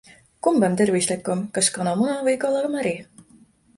[0.45, 2.95] Kumb on tervislikum, kas kanamuna või kalamari?